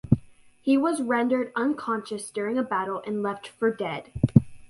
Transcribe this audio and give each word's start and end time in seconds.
He 0.63 0.77
was 0.79 0.99
rendered 0.99 1.51
unconscious 1.55 2.31
during 2.31 2.57
a 2.57 2.63
battle 2.63 3.03
and 3.05 3.21
left 3.21 3.47
for 3.49 3.69
dead. 3.69 4.09